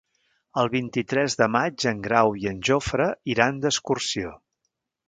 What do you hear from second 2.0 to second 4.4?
Grau i en Jofre iran d'excursió.